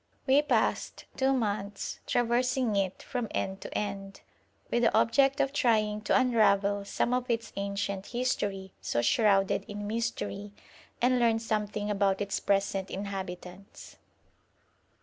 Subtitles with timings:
[0.25, 4.21] We passed two months traversing it from end to end,
[4.71, 9.85] with the object of trying to unravel some of its ancient history so shrouded in
[9.85, 10.53] mystery,
[11.03, 13.97] and learn something about its present inhabitants.